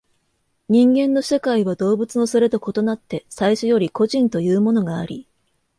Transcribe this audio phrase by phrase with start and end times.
[0.67, 5.27] 人間の社会は動物のそれと異なって最初より個人というものがあり、